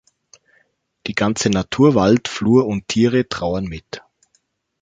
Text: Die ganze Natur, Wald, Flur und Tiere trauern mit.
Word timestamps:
Die 1.05 1.13
ganze 1.13 1.51
Natur, 1.51 1.93
Wald, 1.93 2.27
Flur 2.27 2.65
und 2.65 2.87
Tiere 2.87 3.29
trauern 3.29 3.65
mit. 3.65 4.01